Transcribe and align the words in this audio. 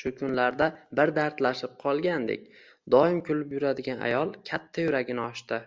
Shu 0.00 0.10
kunlarda 0.18 0.68
bir 1.00 1.12
dardlashib 1.22 1.74
qolgandik, 1.80 2.46
doim 2.96 3.18
kulib 3.30 3.56
yuradigan 3.58 4.06
ayol 4.10 4.32
katta 4.52 4.86
yuragini 4.90 5.26
ochdi 5.28 5.60